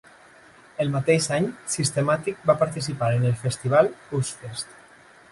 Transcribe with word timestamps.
El 0.83 0.87
mateix 0.93 1.25
any, 1.35 1.49
Systematic 1.73 2.41
va 2.51 2.55
participar 2.61 3.09
en 3.17 3.27
el 3.33 3.35
festival 3.43 3.91
Ozzfest. 4.21 4.73